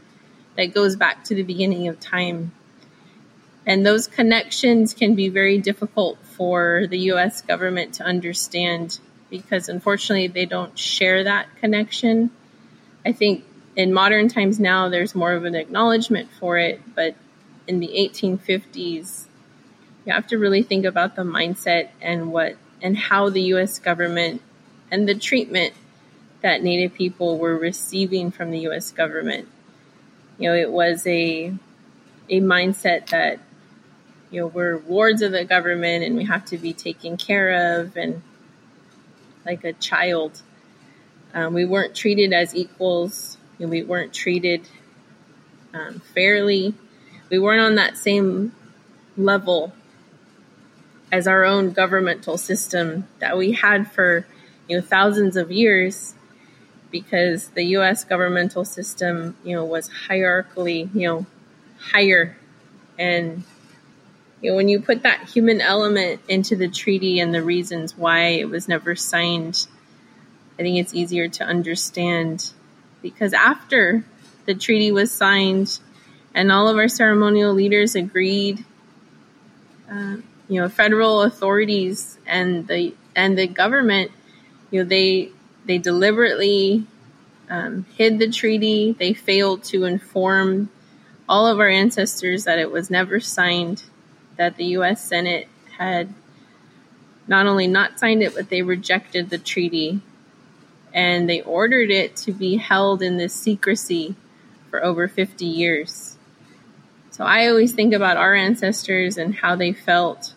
that 0.55 0.73
goes 0.73 0.95
back 0.95 1.23
to 1.25 1.35
the 1.35 1.43
beginning 1.43 1.87
of 1.87 1.99
time. 1.99 2.51
And 3.65 3.85
those 3.85 4.07
connections 4.07 4.93
can 4.93 5.15
be 5.15 5.29
very 5.29 5.57
difficult 5.59 6.17
for 6.23 6.87
the 6.89 6.97
US 7.11 7.41
government 7.41 7.93
to 7.95 8.03
understand 8.03 8.99
because 9.29 9.69
unfortunately 9.69 10.27
they 10.27 10.45
don't 10.45 10.77
share 10.77 11.23
that 11.23 11.47
connection. 11.57 12.31
I 13.05 13.11
think 13.11 13.45
in 13.75 13.93
modern 13.93 14.27
times 14.27 14.59
now 14.59 14.89
there's 14.89 15.13
more 15.13 15.33
of 15.33 15.45
an 15.45 15.55
acknowledgement 15.55 16.29
for 16.39 16.57
it, 16.57 16.81
but 16.95 17.15
in 17.67 17.79
the 17.79 17.87
1850s, 17.87 19.25
you 20.05 20.13
have 20.13 20.27
to 20.27 20.37
really 20.37 20.63
think 20.63 20.85
about 20.85 21.15
the 21.15 21.21
mindset 21.21 21.89
and 22.01 22.31
what 22.31 22.55
and 22.81 22.97
how 22.97 23.29
the 23.29 23.41
US 23.53 23.77
government 23.77 24.41
and 24.91 25.07
the 25.07 25.15
treatment 25.15 25.73
that 26.41 26.61
Native 26.61 26.93
people 26.93 27.37
were 27.37 27.57
receiving 27.57 28.29
from 28.29 28.51
the 28.51 28.59
U.S. 28.59 28.91
government. 28.91 29.47
You 30.37 30.49
know, 30.49 30.55
it 30.55 30.71
was 30.71 31.07
a 31.07 31.53
a 32.29 32.39
mindset 32.39 33.07
that 33.07 33.39
you 34.29 34.41
know 34.41 34.47
we're 34.47 34.77
wards 34.77 35.21
of 35.21 35.31
the 35.31 35.45
government 35.45 36.03
and 36.03 36.15
we 36.15 36.25
have 36.25 36.45
to 36.45 36.57
be 36.57 36.73
taken 36.73 37.17
care 37.17 37.79
of 37.79 37.95
and 37.95 38.21
like 39.45 39.63
a 39.63 39.73
child. 39.73 40.41
Um, 41.33 41.53
we 41.53 41.65
weren't 41.65 41.95
treated 41.95 42.33
as 42.33 42.55
equals. 42.55 43.37
You 43.57 43.65
know, 43.65 43.71
we 43.71 43.83
weren't 43.83 44.13
treated 44.13 44.67
um, 45.73 46.01
fairly. 46.13 46.73
We 47.29 47.39
weren't 47.39 47.61
on 47.61 47.75
that 47.75 47.97
same 47.97 48.53
level 49.15 49.73
as 51.11 51.27
our 51.27 51.43
own 51.45 51.71
governmental 51.71 52.37
system 52.37 53.07
that 53.19 53.37
we 53.37 53.51
had 53.51 53.91
for 53.91 54.25
you 54.71 54.77
know 54.77 54.81
thousands 54.81 55.35
of 55.35 55.51
years 55.51 56.15
because 56.91 57.49
the 57.49 57.63
U.S. 57.75 58.05
governmental 58.05 58.63
system, 58.63 59.35
you 59.43 59.53
know, 59.53 59.65
was 59.65 59.89
hierarchically, 59.89 60.93
you 60.95 61.07
know, 61.07 61.25
higher, 61.77 62.37
and 62.97 63.43
you 64.41 64.49
know, 64.49 64.55
when 64.55 64.69
you 64.69 64.79
put 64.79 65.03
that 65.03 65.27
human 65.27 65.59
element 65.59 66.21
into 66.29 66.55
the 66.55 66.69
treaty 66.69 67.19
and 67.19 67.33
the 67.33 67.43
reasons 67.43 67.97
why 67.97 68.27
it 68.27 68.49
was 68.49 68.69
never 68.69 68.95
signed, 68.95 69.67
I 70.57 70.61
think 70.61 70.79
it's 70.79 70.93
easier 70.93 71.27
to 71.27 71.43
understand 71.43 72.53
because 73.01 73.33
after 73.33 74.05
the 74.45 74.55
treaty 74.55 74.93
was 74.93 75.11
signed 75.11 75.81
and 76.33 76.49
all 76.49 76.69
of 76.69 76.77
our 76.77 76.87
ceremonial 76.87 77.53
leaders 77.53 77.95
agreed, 77.95 78.63
uh, 79.91 80.15
you 80.47 80.61
know, 80.61 80.69
federal 80.69 81.23
authorities 81.23 82.17
and 82.25 82.65
the 82.69 82.95
and 83.17 83.37
the 83.37 83.47
government, 83.47 84.11
you 84.71 84.81
know, 84.81 84.89
they 84.89 85.29
they 85.65 85.77
deliberately 85.77 86.87
um, 87.49 87.85
hid 87.95 88.17
the 88.17 88.31
treaty. 88.31 88.95
They 88.97 89.13
failed 89.13 89.63
to 89.65 89.83
inform 89.83 90.69
all 91.29 91.45
of 91.45 91.59
our 91.59 91.69
ancestors 91.69 92.45
that 92.45 92.57
it 92.57 92.71
was 92.71 92.89
never 92.89 93.19
signed, 93.19 93.83
that 94.37 94.55
the 94.55 94.65
U.S. 94.65 95.03
Senate 95.03 95.47
had 95.77 96.13
not 97.27 97.45
only 97.45 97.67
not 97.67 97.99
signed 97.99 98.23
it, 98.23 98.33
but 98.33 98.49
they 98.49 98.61
rejected 98.61 99.29
the 99.29 99.37
treaty. 99.37 100.01
And 100.93 101.29
they 101.29 101.41
ordered 101.41 101.89
it 101.89 102.15
to 102.17 102.33
be 102.33 102.57
held 102.57 103.01
in 103.01 103.17
this 103.17 103.33
secrecy 103.33 104.15
for 104.69 104.83
over 104.83 105.07
50 105.07 105.45
years. 105.45 106.17
So 107.11 107.23
I 107.23 107.47
always 107.47 107.73
think 107.73 107.93
about 107.93 108.17
our 108.17 108.33
ancestors 108.33 109.17
and 109.17 109.35
how 109.35 109.55
they 109.55 109.73
felt 109.73 110.33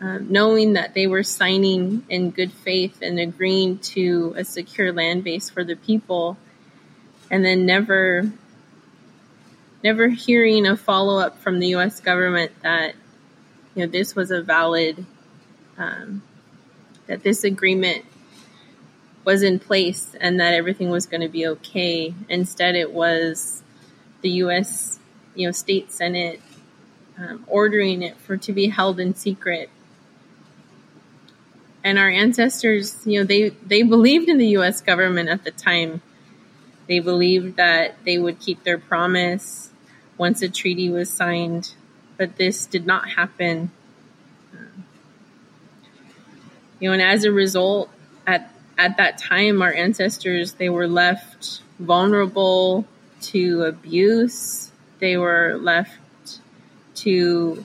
um, 0.00 0.30
knowing 0.30 0.74
that 0.74 0.94
they 0.94 1.06
were 1.06 1.22
signing 1.22 2.04
in 2.08 2.30
good 2.30 2.52
faith 2.52 2.98
and 3.00 3.18
agreeing 3.18 3.78
to 3.78 4.34
a 4.36 4.44
secure 4.44 4.92
land 4.92 5.24
base 5.24 5.48
for 5.48 5.64
the 5.64 5.76
people, 5.76 6.36
and 7.30 7.44
then 7.44 7.64
never, 7.64 8.30
never 9.82 10.08
hearing 10.08 10.66
a 10.66 10.76
follow 10.76 11.18
up 11.18 11.38
from 11.38 11.60
the 11.60 11.68
U.S. 11.68 12.00
government 12.00 12.52
that 12.62 12.94
you 13.74 13.86
know 13.86 13.90
this 13.90 14.14
was 14.14 14.30
a 14.30 14.42
valid, 14.42 15.06
um, 15.78 16.22
that 17.06 17.22
this 17.22 17.42
agreement 17.42 18.04
was 19.24 19.42
in 19.42 19.58
place 19.58 20.14
and 20.20 20.38
that 20.40 20.52
everything 20.52 20.90
was 20.90 21.06
going 21.06 21.22
to 21.22 21.28
be 21.28 21.46
okay. 21.46 22.14
Instead, 22.28 22.76
it 22.76 22.92
was 22.92 23.62
the 24.20 24.30
U.S. 24.30 24.98
you 25.34 25.48
know 25.48 25.52
state 25.52 25.90
senate 25.90 26.42
um, 27.18 27.44
ordering 27.46 28.02
it 28.02 28.16
for 28.18 28.36
to 28.36 28.52
be 28.52 28.68
held 28.68 29.00
in 29.00 29.14
secret 29.14 29.70
and 31.86 32.00
our 32.00 32.10
ancestors, 32.10 33.06
you 33.06 33.20
know, 33.20 33.24
they, 33.24 33.50
they 33.64 33.84
believed 33.84 34.28
in 34.28 34.38
the 34.38 34.48
U.S. 34.58 34.80
government 34.80 35.28
at 35.28 35.44
the 35.44 35.52
time. 35.52 36.02
They 36.88 36.98
believed 36.98 37.54
that 37.58 37.94
they 38.04 38.18
would 38.18 38.40
keep 38.40 38.64
their 38.64 38.76
promise 38.76 39.70
once 40.18 40.42
a 40.42 40.48
treaty 40.48 40.90
was 40.90 41.08
signed, 41.08 41.74
but 42.16 42.38
this 42.38 42.66
did 42.66 42.86
not 42.86 43.10
happen. 43.10 43.70
Um, 44.52 44.84
you 46.80 46.88
know, 46.88 46.94
and 46.94 47.02
as 47.02 47.22
a 47.22 47.30
result, 47.30 47.88
at 48.26 48.52
at 48.76 48.96
that 48.96 49.16
time, 49.16 49.62
our 49.62 49.72
ancestors 49.72 50.54
they 50.54 50.68
were 50.68 50.88
left 50.88 51.60
vulnerable 51.78 52.84
to 53.20 53.62
abuse. 53.62 54.72
They 54.98 55.16
were 55.16 55.56
left 55.56 56.40
to 56.96 57.64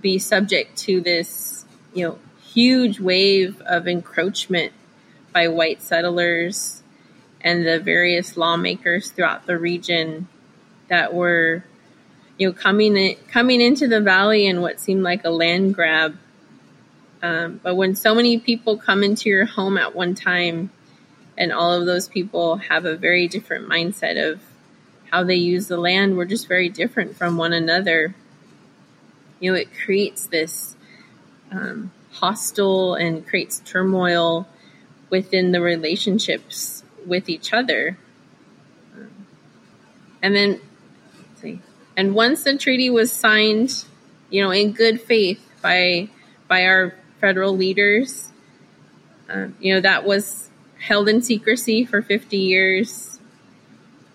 be 0.00 0.18
subject 0.18 0.78
to 0.78 1.02
this, 1.02 1.66
you 1.92 2.08
know, 2.08 2.18
huge 2.54 3.00
wave 3.00 3.60
of 3.62 3.88
encroachment 3.88 4.72
by 5.32 5.48
white 5.48 5.82
settlers 5.82 6.82
and 7.40 7.66
the 7.66 7.80
various 7.80 8.36
lawmakers 8.36 9.10
throughout 9.10 9.46
the 9.46 9.58
region 9.58 10.28
that 10.88 11.12
were 11.12 11.64
you 12.38 12.48
know 12.48 12.52
coming 12.52 12.96
in, 12.96 13.16
coming 13.28 13.60
into 13.60 13.88
the 13.88 14.00
valley 14.00 14.46
in 14.46 14.60
what 14.60 14.80
seemed 14.80 15.02
like 15.02 15.24
a 15.24 15.30
land 15.30 15.74
grab. 15.74 16.16
Um, 17.22 17.60
but 17.62 17.74
when 17.74 17.96
so 17.96 18.14
many 18.14 18.38
people 18.38 18.76
come 18.76 19.02
into 19.02 19.28
your 19.28 19.46
home 19.46 19.76
at 19.76 19.94
one 19.94 20.14
time 20.14 20.70
and 21.36 21.52
all 21.52 21.72
of 21.72 21.86
those 21.86 22.06
people 22.06 22.56
have 22.56 22.84
a 22.84 22.96
very 22.96 23.26
different 23.26 23.68
mindset 23.68 24.30
of 24.30 24.40
how 25.10 25.24
they 25.24 25.34
use 25.34 25.68
the 25.68 25.76
land 25.76 26.16
we're 26.16 26.24
just 26.24 26.46
very 26.46 26.68
different 26.68 27.16
from 27.16 27.36
one 27.36 27.52
another. 27.52 28.14
You 29.40 29.52
know 29.52 29.58
it 29.58 29.68
creates 29.84 30.26
this 30.26 30.76
um, 31.50 31.90
hostile 32.14 32.94
and 32.94 33.26
creates 33.26 33.60
turmoil 33.60 34.46
within 35.10 35.52
the 35.52 35.60
relationships 35.60 36.82
with 37.06 37.28
each 37.28 37.52
other. 37.52 37.98
and 40.22 40.34
then, 40.34 40.60
see, 41.36 41.60
and 41.96 42.14
once 42.14 42.44
the 42.44 42.56
treaty 42.56 42.88
was 42.88 43.12
signed, 43.12 43.84
you 44.30 44.42
know, 44.42 44.50
in 44.50 44.72
good 44.72 45.00
faith 45.00 45.40
by 45.60 46.08
by 46.48 46.64
our 46.64 46.94
federal 47.20 47.56
leaders, 47.56 48.30
um, 49.28 49.54
you 49.60 49.74
know, 49.74 49.80
that 49.80 50.04
was 50.04 50.50
held 50.78 51.08
in 51.08 51.22
secrecy 51.22 51.84
for 51.84 52.02
50 52.02 52.36
years. 52.36 53.18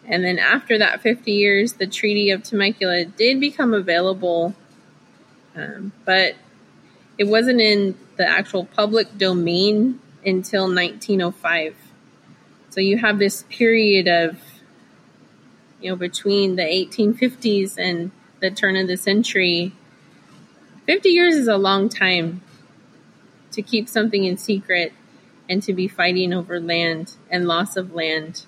And 0.05 0.23
then 0.23 0.39
after 0.39 0.77
that 0.77 1.01
50 1.01 1.31
years, 1.31 1.73
the 1.73 1.87
Treaty 1.87 2.31
of 2.31 2.43
Temecula 2.43 3.05
did 3.05 3.39
become 3.39 3.73
available, 3.73 4.55
um, 5.55 5.91
but 6.05 6.35
it 7.19 7.27
wasn't 7.27 7.59
in 7.59 7.95
the 8.15 8.27
actual 8.27 8.65
public 8.65 9.17
domain 9.17 9.99
until 10.25 10.73
1905. 10.73 11.75
So 12.69 12.79
you 12.79 12.97
have 12.97 13.19
this 13.19 13.43
period 13.49 14.07
of, 14.07 14.39
you 15.81 15.89
know, 15.89 15.97
between 15.97 16.55
the 16.55 16.63
1850s 16.63 17.77
and 17.77 18.11
the 18.39 18.49
turn 18.49 18.77
of 18.77 18.87
the 18.87 18.95
century. 18.95 19.73
50 20.85 21.09
years 21.09 21.35
is 21.35 21.49
a 21.49 21.57
long 21.57 21.89
time 21.89 22.41
to 23.51 23.61
keep 23.61 23.89
something 23.89 24.23
in 24.23 24.37
secret 24.37 24.93
and 25.49 25.61
to 25.63 25.73
be 25.73 25.89
fighting 25.89 26.33
over 26.33 26.57
land 26.57 27.15
and 27.29 27.47
loss 27.47 27.75
of 27.75 27.93
land. 27.93 28.45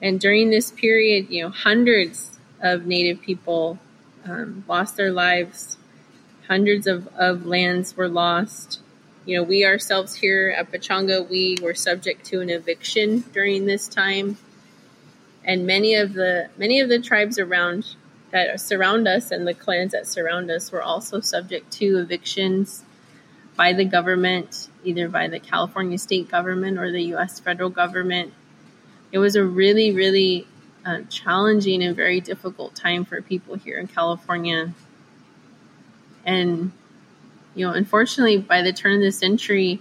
And 0.00 0.20
during 0.20 0.50
this 0.50 0.70
period, 0.70 1.28
you 1.28 1.42
know, 1.42 1.50
hundreds 1.50 2.38
of 2.62 2.86
Native 2.86 3.20
people 3.20 3.80
um, 4.24 4.64
lost 4.68 4.96
their 4.96 5.10
lives 5.10 5.76
hundreds 6.50 6.88
of, 6.88 7.06
of 7.16 7.46
lands 7.46 7.96
were 7.96 8.08
lost. 8.08 8.80
You 9.24 9.36
know, 9.36 9.44
we 9.44 9.64
ourselves 9.64 10.16
here 10.16 10.52
at 10.58 10.72
Pechanga, 10.72 11.30
we 11.30 11.56
were 11.62 11.74
subject 11.74 12.24
to 12.26 12.40
an 12.40 12.50
eviction 12.50 13.20
during 13.32 13.66
this 13.66 13.86
time. 13.86 14.36
And 15.44 15.64
many 15.64 15.94
of 15.94 16.12
the 16.12 16.50
many 16.58 16.80
of 16.80 16.88
the 16.88 17.00
tribes 17.00 17.38
around 17.38 17.94
that 18.32 18.60
surround 18.60 19.06
us 19.06 19.30
and 19.30 19.46
the 19.46 19.54
clans 19.54 19.92
that 19.92 20.08
surround 20.08 20.50
us 20.50 20.72
were 20.72 20.82
also 20.82 21.20
subject 21.20 21.70
to 21.74 21.98
evictions 21.98 22.84
by 23.54 23.72
the 23.72 23.84
government, 23.84 24.68
either 24.82 25.08
by 25.08 25.28
the 25.28 25.38
California 25.38 25.98
state 25.98 26.28
government 26.28 26.78
or 26.78 26.90
the 26.90 27.04
U.S. 27.14 27.38
federal 27.38 27.70
government. 27.70 28.32
It 29.12 29.18
was 29.18 29.36
a 29.36 29.44
really, 29.44 29.92
really 29.92 30.48
uh, 30.84 31.02
challenging 31.08 31.80
and 31.84 31.94
very 31.94 32.20
difficult 32.20 32.74
time 32.74 33.04
for 33.04 33.22
people 33.22 33.54
here 33.54 33.78
in 33.78 33.86
California. 33.86 34.74
And, 36.24 36.72
you 37.54 37.66
know, 37.66 37.72
unfortunately, 37.72 38.38
by 38.38 38.62
the 38.62 38.72
turn 38.72 38.96
of 38.96 39.00
the 39.00 39.12
century, 39.12 39.80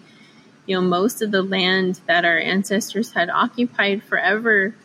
you 0.66 0.76
know, 0.76 0.82
most 0.82 1.22
of 1.22 1.32
the 1.32 1.42
land 1.42 2.00
that 2.08 2.26
our 2.26 2.38
ancestors 2.38 3.14
had 3.14 3.30
occupied 3.30 4.04
forever 4.04 4.76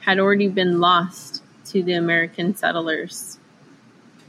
had 0.00 0.18
already 0.18 0.48
been 0.48 0.80
lost 0.80 1.42
to 1.66 1.82
the 1.82 1.94
American 1.94 2.54
settlers. 2.54 3.38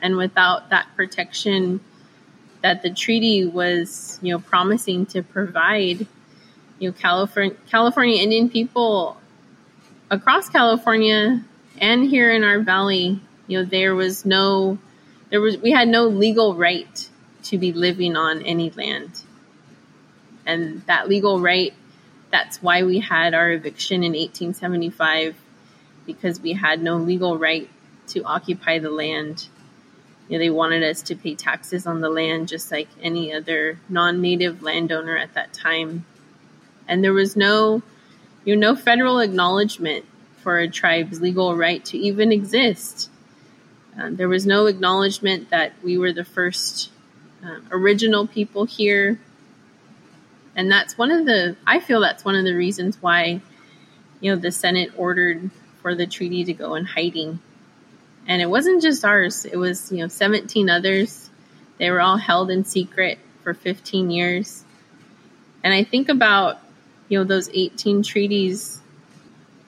And 0.02 0.17
without 0.17 0.69
that 0.69 0.88
protection 0.95 1.80
that 2.62 2.82
the 2.82 2.93
treaty 2.93 3.45
was, 3.45 4.19
you 4.21 4.34
know, 4.34 4.39
promising 4.39 5.06
to 5.08 5.21
provide, 5.21 6.08
you 6.80 6.89
know, 6.89 6.91
California, 6.91 7.56
California 7.69 8.21
Indian 8.21 8.50
people 8.50 9.17
across 10.10 10.50
California 10.50 11.43
and 11.80 12.06
here 12.06 12.32
in 12.32 12.43
our 12.43 12.60
valley, 12.60 13.19
you 13.48 13.60
know, 13.60 13.65
there 13.65 13.95
was 13.95 14.26
no 14.26 14.78
there 15.30 15.42
was 15.42 15.58
we 15.58 15.72
had 15.72 15.88
no 15.88 16.08
legal 16.08 16.56
right 16.56 17.10
to 17.44 17.58
be 17.58 17.72
living 17.72 18.16
on 18.16 18.42
any 18.42 18.70
land. 18.72 19.22
And 20.46 20.84
that 20.86 21.08
legal 21.08 21.40
right, 21.40 21.74
that's 22.32 22.62
why 22.62 22.84
we 22.84 23.00
had 23.00 23.34
our 23.34 23.52
eviction 23.52 24.04
in 24.04 24.14
1875 24.14 25.36
because 26.06 26.40
we 26.40 26.54
had 26.54 26.82
no 26.82 26.98
legal 26.98 27.38
right 27.38 27.70
to 28.08 28.24
occupy 28.24 28.80
the 28.80 28.90
land. 28.90 29.48
You 30.28 30.38
know, 30.38 30.44
they 30.44 30.50
wanted 30.50 30.84
us 30.84 31.02
to 31.04 31.16
pay 31.16 31.36
taxes 31.36 31.88
on 31.88 32.02
the 32.02 32.10
land 32.10 32.48
just 32.48 32.72
like 32.72 32.88
any 33.02 33.34
other 33.34 33.80
non-native 33.90 34.62
landowner 34.62 35.18
at 35.18 35.34
that 35.34 35.54
time. 35.54 36.06
And 36.88 37.04
there 37.04 37.14
was 37.14 37.36
no 37.36 37.82
you 38.44 38.56
know 38.56 38.74
no 38.74 38.76
federal 38.76 39.20
acknowledgement 39.20 40.06
for 40.38 40.60
a 40.60 40.68
tribe's 40.68 41.22
legal 41.22 41.56
right 41.56 41.84
to 41.86 41.98
even 41.98 42.32
exist. 42.32 43.10
Um, 43.97 44.15
there 44.15 44.27
was 44.27 44.45
no 44.45 44.65
acknowledgement 44.65 45.49
that 45.51 45.73
we 45.84 45.97
were 45.97 46.12
the 46.12 46.25
first 46.25 46.89
uh, 47.43 47.60
original 47.71 48.27
people 48.27 48.65
here. 48.65 49.19
And 50.55 50.71
that's 50.71 50.97
one 50.97 51.12
of 51.12 51.25
the, 51.25 51.55
I 51.65 51.79
feel 51.79 52.01
that's 52.01 52.25
one 52.25 52.36
of 52.36 52.45
the 52.45 52.55
reasons 52.55 52.97
why, 53.01 53.41
you 54.19 54.34
know, 54.34 54.39
the 54.39 54.51
Senate 54.51 54.91
ordered 54.97 55.49
for 55.81 55.95
the 55.95 56.08
treaty 56.08 56.43
to 56.45 56.53
go 56.53 56.75
in 56.75 56.86
hiding. 56.86 57.39
And 58.27 58.41
it 58.41 58.49
wasn't 58.49 58.81
just 58.81 59.05
ours, 59.05 59.45
it 59.45 59.58
was, 59.58 59.91
you 59.91 59.99
know, 59.99 60.08
17 60.08 60.69
others. 60.69 61.29
They 61.77 61.91
were 61.91 62.01
all 62.01 62.17
held 62.17 62.49
in 62.49 62.63
secret 62.63 63.19
for 63.43 63.53
15 63.53 64.10
years. 64.10 64.63
And 65.63 65.73
I 65.73 65.84
think 65.84 66.10
about, 66.10 66.60
you 67.10 67.19
know, 67.19 67.23
those 67.23 67.49
18 67.53 68.03
treaties. 68.03 68.81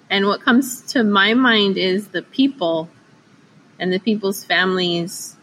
And 0.09 0.25
what 0.25 0.41
comes 0.41 0.81
to 0.93 1.03
my 1.03 1.33
mind 1.33 1.77
is 1.77 2.07
the 2.07 2.21
people 2.21 2.89
and 3.79 3.91
the 3.91 3.99
people's 3.99 4.43
families 4.43 5.35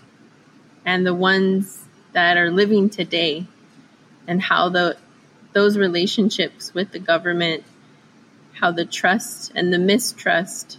and 0.84 1.06
the 1.06 1.14
ones 1.14 1.84
that 2.12 2.36
are 2.36 2.50
living 2.50 2.90
today 2.90 3.46
and 4.26 4.42
how 4.42 4.68
the 4.68 4.96
those 5.52 5.78
relationships 5.78 6.74
with 6.74 6.90
the 6.92 6.98
government 6.98 7.64
how 8.54 8.70
the 8.70 8.84
trust 8.84 9.52
and 9.54 9.72
the 9.72 9.78
mistrust 9.78 10.78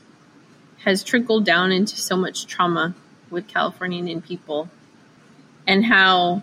has 0.84 1.04
trickled 1.04 1.46
down 1.46 1.72
into 1.72 1.96
so 1.98 2.16
much 2.16 2.46
trauma 2.46 2.94
with 3.30 3.48
Californian 3.48 4.22
people 4.22 4.70
and 5.68 5.86
how 5.86 6.42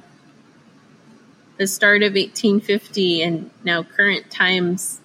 the 1.59 1.67
start 1.67 2.03
of 2.03 2.15
1850 2.15 3.23
and 3.23 3.51
now 3.63 3.83
current 3.83 4.31
times 4.31 5.01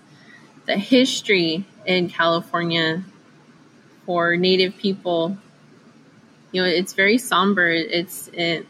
the 0.65 0.77
history 0.77 1.65
in 1.85 2.09
California 2.09 3.03
for 4.05 4.35
native 4.35 4.77
people 4.77 5.37
you 6.57 6.63
know, 6.63 6.69
it's 6.69 6.93
very 6.93 7.19
somber. 7.19 7.69
It's 7.69 8.31
it, 8.33 8.65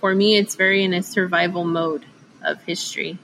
for 0.00 0.14
me, 0.14 0.38
it's 0.38 0.54
very 0.54 0.82
in 0.82 0.94
a 0.94 1.02
survival 1.02 1.62
mode 1.62 2.06
of 2.42 2.62
history. 2.62 3.18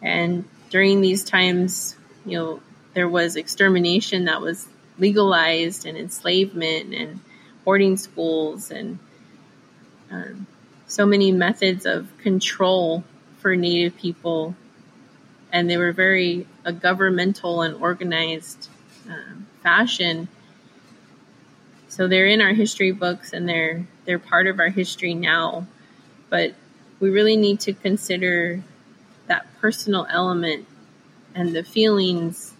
And 0.00 0.44
during 0.70 1.00
these 1.00 1.24
times, 1.24 1.96
you 2.24 2.38
know, 2.38 2.60
there 2.94 3.08
was 3.08 3.34
extermination 3.34 4.26
that 4.26 4.40
was 4.40 4.68
legalized 4.96 5.86
and 5.86 5.98
enslavement 5.98 6.94
and 6.94 7.18
boarding 7.64 7.96
schools 7.96 8.70
and 8.70 9.00
um, 10.12 10.46
so 10.86 11.04
many 11.04 11.32
methods 11.32 11.84
of 11.84 12.16
control 12.18 13.02
for 13.38 13.56
Native 13.56 13.96
people. 13.96 14.54
And 15.50 15.68
they 15.68 15.78
were 15.78 15.90
very 15.90 16.46
a 16.64 16.72
governmental 16.72 17.62
and 17.62 17.74
organized 17.82 18.68
um, 19.08 19.48
fashion 19.64 20.28
so 21.96 22.06
they're 22.06 22.26
in 22.26 22.42
our 22.42 22.52
history 22.52 22.92
books 22.92 23.32
and 23.32 23.48
they're 23.48 23.86
they're 24.04 24.18
part 24.18 24.46
of 24.46 24.60
our 24.60 24.68
history 24.68 25.14
now. 25.14 25.66
But 26.28 26.54
we 27.00 27.08
really 27.08 27.36
need 27.38 27.60
to 27.60 27.72
consider 27.72 28.62
that 29.28 29.46
personal 29.62 30.06
element 30.10 30.66
and 31.34 31.56
the 31.56 31.64
feelings 31.64 32.52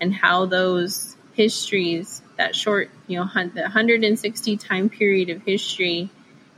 and 0.00 0.14
how 0.14 0.46
those 0.46 1.16
histories, 1.32 2.22
that 2.36 2.54
short, 2.54 2.90
you 3.08 3.18
know, 3.18 3.26
the 3.34 3.62
160 3.62 4.56
time 4.56 4.88
period 4.88 5.30
of 5.30 5.42
history, 5.42 6.10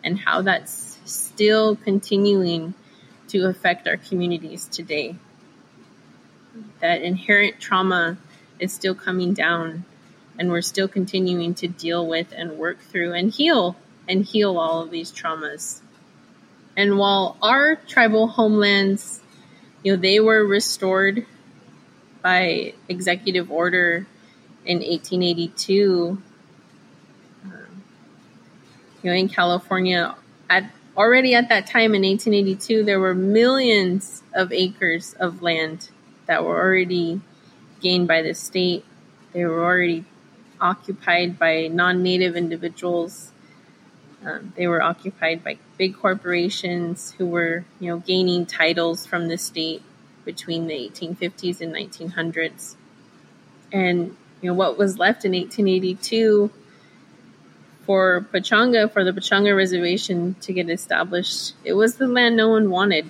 and 0.04 0.18
how 0.18 0.42
that's 0.42 0.98
still 1.06 1.76
continuing 1.76 2.74
to 3.28 3.46
affect 3.46 3.88
our 3.88 3.96
communities 3.96 4.66
today. 4.66 5.16
That 6.80 7.00
inherent 7.00 7.58
trauma 7.58 8.18
is 8.58 8.74
still 8.74 8.94
coming 8.94 9.32
down, 9.32 9.86
and 10.38 10.50
we're 10.50 10.62
still 10.62 10.88
continuing 10.88 11.54
to 11.54 11.68
deal 11.68 12.06
with 12.06 12.32
and 12.36 12.58
work 12.58 12.80
through 12.80 13.12
and 13.12 13.32
heal 13.32 13.76
and 14.08 14.24
heal 14.24 14.58
all 14.58 14.82
of 14.82 14.90
these 14.90 15.10
traumas. 15.10 15.80
And 16.76 16.98
while 16.98 17.36
our 17.42 17.76
tribal 17.76 18.28
homelands, 18.28 19.22
you 19.82 19.94
know, 19.94 20.00
they 20.00 20.20
were 20.20 20.44
restored 20.44 21.26
by 22.22 22.74
executive 22.88 23.50
order 23.50 24.06
in 24.64 24.78
1882, 24.78 26.20
um, 27.44 27.82
you 29.02 29.10
know, 29.10 29.16
in 29.16 29.28
California, 29.28 30.14
at 30.50 30.70
already 30.96 31.34
at 31.34 31.48
that 31.48 31.66
time 31.66 31.94
in 31.94 32.02
1882, 32.02 32.84
there 32.84 33.00
were 33.00 33.14
millions 33.14 34.22
of 34.34 34.52
acres 34.52 35.14
of 35.14 35.42
land 35.42 35.90
that 36.26 36.44
were 36.44 36.60
already 36.60 37.20
gained 37.80 38.08
by 38.08 38.22
the 38.22 38.34
state. 38.34 38.84
They 39.32 39.44
were 39.44 39.64
already 39.64 40.04
occupied 40.60 41.38
by 41.38 41.68
non-native 41.68 42.36
individuals. 42.36 43.32
Um, 44.24 44.52
they 44.56 44.66
were 44.66 44.82
occupied 44.82 45.44
by 45.44 45.58
big 45.76 45.96
corporations 45.96 47.12
who 47.12 47.26
were, 47.26 47.64
you 47.80 47.90
know, 47.90 47.98
gaining 47.98 48.46
titles 48.46 49.06
from 49.06 49.28
the 49.28 49.38
state 49.38 49.82
between 50.24 50.66
the 50.66 50.74
1850s 50.74 51.60
and 51.60 51.74
1900s. 51.74 52.74
And 53.72 54.16
you 54.42 54.50
know 54.50 54.54
what 54.54 54.76
was 54.76 54.98
left 54.98 55.24
in 55.24 55.32
1882 55.32 56.50
for 57.86 58.26
Pechanga, 58.32 58.92
for 58.92 59.04
the 59.04 59.12
Pechanga 59.12 59.56
Reservation 59.56 60.34
to 60.40 60.52
get 60.52 60.68
established, 60.68 61.54
it 61.64 61.72
was 61.72 61.96
the 61.96 62.08
land 62.08 62.36
no 62.36 62.48
one 62.48 62.68
wanted. 62.68 63.08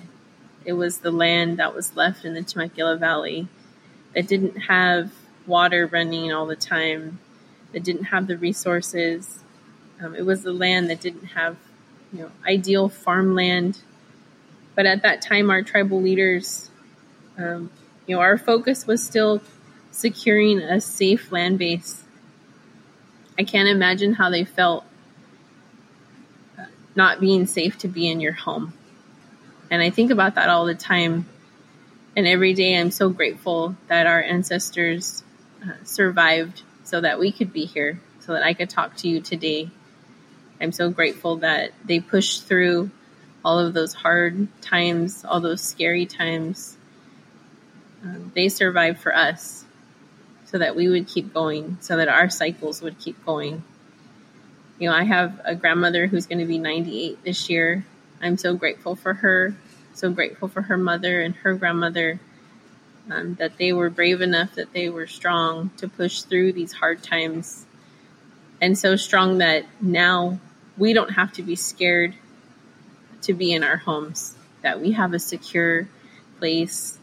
It 0.63 0.73
was 0.73 0.99
the 0.99 1.11
land 1.11 1.57
that 1.57 1.73
was 1.73 1.95
left 1.95 2.23
in 2.25 2.35
the 2.35 2.43
Temecula 2.43 2.95
Valley 2.95 3.47
that 4.13 4.27
didn't 4.27 4.57
have 4.57 5.11
water 5.47 5.87
running 5.87 6.31
all 6.31 6.45
the 6.45 6.55
time, 6.55 7.19
that 7.77 7.83
didn't 7.83 8.05
have 8.05 8.25
the 8.25 8.35
resources. 8.35 9.37
Um, 10.01 10.15
it 10.15 10.25
was 10.25 10.41
the 10.41 10.51
land 10.51 10.89
that 10.89 10.99
didn't 10.99 11.27
have, 11.27 11.57
you 12.11 12.21
know, 12.21 12.31
ideal 12.43 12.89
farmland. 12.89 13.79
But 14.73 14.87
at 14.87 15.03
that 15.03 15.21
time, 15.21 15.51
our 15.51 15.61
tribal 15.61 16.01
leaders, 16.01 16.71
um, 17.37 17.69
you 18.07 18.15
know, 18.15 18.21
our 18.23 18.35
focus 18.39 18.87
was 18.87 19.03
still 19.03 19.43
securing 19.91 20.59
a 20.59 20.81
safe 20.81 21.31
land 21.31 21.59
base. 21.59 22.03
I 23.37 23.43
can't 23.43 23.69
imagine 23.69 24.13
how 24.13 24.31
they 24.31 24.43
felt 24.43 24.83
uh, 26.57 26.65
not 26.95 27.19
being 27.19 27.45
safe 27.45 27.77
to 27.79 27.87
be 27.87 28.07
in 28.07 28.19
your 28.19 28.33
home. 28.33 28.73
And 29.69 29.83
I 29.83 29.91
think 29.91 30.09
about 30.09 30.33
that 30.33 30.49
all 30.49 30.65
the 30.65 30.73
time. 30.73 31.27
And 32.15 32.25
every 32.25 32.55
day 32.55 32.75
I'm 32.75 32.89
so 32.89 33.09
grateful 33.09 33.75
that 33.87 34.07
our 34.07 34.23
ancestors 34.23 35.23
uh, 35.61 35.73
survived 35.83 36.63
so 36.87 37.01
that 37.01 37.19
we 37.19 37.33
could 37.33 37.51
be 37.51 37.65
here, 37.65 37.99
so 38.21 38.31
that 38.31 38.43
I 38.43 38.53
could 38.53 38.69
talk 38.69 38.95
to 38.97 39.09
you 39.09 39.19
today. 39.19 39.69
I'm 40.61 40.71
so 40.71 40.89
grateful 40.89 41.35
that 41.37 41.71
they 41.83 41.99
pushed 41.99 42.45
through 42.45 42.91
all 43.43 43.59
of 43.59 43.73
those 43.73 43.93
hard 43.93 44.47
times, 44.61 45.25
all 45.25 45.41
those 45.41 45.61
scary 45.61 46.05
times. 46.05 46.77
Um, 48.03 48.31
they 48.33 48.47
survived 48.47 48.99
for 48.99 49.13
us 49.13 49.65
so 50.45 50.59
that 50.59 50.77
we 50.77 50.87
would 50.87 51.09
keep 51.09 51.33
going, 51.33 51.77
so 51.81 51.97
that 51.97 52.07
our 52.07 52.29
cycles 52.29 52.81
would 52.81 52.97
keep 52.99 53.23
going. 53.25 53.63
You 54.79 54.89
know, 54.89 54.95
I 54.95 55.03
have 55.03 55.41
a 55.43 55.55
grandmother 55.55 56.07
who's 56.07 56.25
going 56.25 56.39
to 56.39 56.45
be 56.45 56.57
98 56.57 57.21
this 57.25 57.49
year. 57.49 57.85
I'm 58.21 58.37
so 58.37 58.55
grateful 58.55 58.95
for 58.95 59.13
her, 59.13 59.57
so 59.93 60.09
grateful 60.09 60.47
for 60.47 60.61
her 60.61 60.77
mother 60.77 61.19
and 61.19 61.35
her 61.35 61.53
grandmother 61.53 62.21
um, 63.09 63.35
that 63.35 63.57
they 63.57 63.73
were 63.73 63.89
brave 63.89 64.21
enough, 64.21 64.55
that 64.55 64.73
they 64.73 64.89
were 64.89 65.07
strong 65.07 65.71
to 65.77 65.87
push 65.87 66.21
through 66.21 66.53
these 66.53 66.73
hard 66.73 67.03
times, 67.03 67.65
and 68.61 68.77
so 68.77 68.95
strong 68.95 69.39
that 69.39 69.65
now 69.81 70.39
we 70.77 70.93
don't 70.93 71.11
have 71.11 71.33
to 71.33 71.43
be 71.43 71.55
scared 71.55 72.13
to 73.23 73.33
be 73.33 73.53
in 73.53 73.63
our 73.63 73.77
homes, 73.77 74.35
that 74.61 74.79
we 74.79 74.91
have 74.91 75.13
a 75.13 75.19
secure 75.19 75.87
place, 76.39 76.97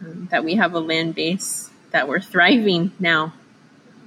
um, 0.00 0.28
that 0.30 0.44
we 0.44 0.54
have 0.56 0.74
a 0.74 0.80
land 0.80 1.14
base 1.14 1.70
that 1.90 2.08
we're 2.08 2.20
thriving 2.20 2.92
now 2.98 3.32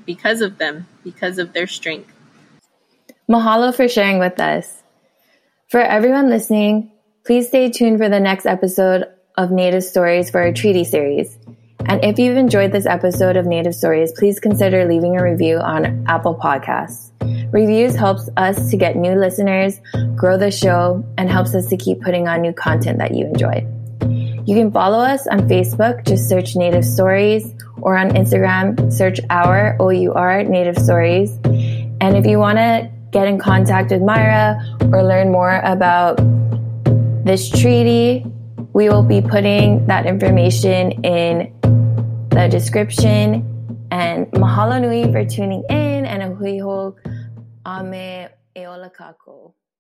because 0.06 0.41
of 0.41 0.58
them, 0.58 0.88
because 1.04 1.38
of 1.38 1.54
their 1.54 1.67
strength. 1.67 2.12
Mahalo 3.30 3.74
for 3.74 3.88
sharing 3.88 4.19
with 4.19 4.39
us. 4.39 4.84
For 5.69 5.80
everyone 5.80 6.30
listening, 6.30 6.91
please 7.26 7.48
stay 7.48 7.69
tuned 7.72 7.98
for 7.98 8.10
the 8.10 8.19
next 8.19 8.46
episode 8.46 9.06
of 9.38 9.52
Native 9.52 9.84
Stories 9.84 10.30
for 10.30 10.41
our 10.41 10.52
treaty 10.52 10.84
series. 10.84 11.38
And 11.86 12.04
if 12.04 12.17
you've 12.17 12.38
enjoyed 12.38 12.72
this 12.72 12.86
episode 12.86 13.36
of 13.36 13.46
Native 13.46 13.76
Stories, 13.76 14.12
please 14.13 14.39
consider 14.39 14.86
leaving 14.86 15.17
a 15.17 15.24
review 15.24 15.58
on 15.58 16.06
Apple 16.08 16.36
Podcasts. 16.36 17.12
Reviews 17.52 17.96
helps 17.96 18.30
us 18.38 18.69
to 18.69 18.78
get 18.78 18.96
new 18.96 19.15
listeners, 19.15 19.80
grow 20.15 20.38
the 20.38 20.50
show, 20.50 21.04
and 21.17 21.30
helps 21.30 21.54
us 21.56 21.67
to 21.67 21.78
keep 21.78 22.02
putting 22.02 22.28
on 22.28 22.41
new 22.41 22.54
content 22.54 23.00
that 23.00 23.13
you 23.13 23.26
enjoy. 23.26 23.67
You 24.46 24.56
can 24.56 24.72
follow 24.72 25.00
us 25.00 25.28
on 25.28 25.48
Facebook, 25.48 26.06
just 26.06 26.28
search 26.30 26.56
Native 26.56 26.86
Stories, 26.86 27.54
or 27.82 27.98
on 27.98 28.12
Instagram, 28.12 28.91
search 28.91 29.19
our 29.30 29.76
OUR 29.80 30.43
Native 30.43 30.78
Stories. 30.78 31.32
And 32.02 32.17
if 32.17 32.26
you 32.26 32.39
want 32.39 32.58
to 32.58 32.89
get 33.12 33.28
in 33.28 33.39
contact 33.39 33.91
with 33.91 34.02
Myra 34.02 34.58
or 34.91 35.04
learn 35.04 35.32
more 35.32 35.62
about 35.63 36.17
this 37.26 37.50
treaty, 37.50 38.26
we 38.74 38.90
will 38.90 39.04
be 39.04 39.22
putting 39.22 39.86
that 39.88 40.06
information 40.06 40.92
in 41.04 41.54
the 42.30 42.48
description. 42.50 43.50
And 43.92 44.28
mahalo 44.32 44.82
nui 44.82 45.12
for 45.12 45.24
tuning 45.24 45.64
in 45.70 46.06
and 46.06 46.24
a 46.24 46.34
hui 46.34 46.58
hok 46.58 47.00
ame 47.66 48.30
eola 48.56 48.90
kako. 48.92 49.54